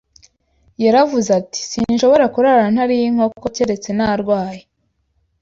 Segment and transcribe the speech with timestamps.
[0.83, 4.63] Yaravuze ati Sinshobora kurara ntariye inkoko keretse narwaye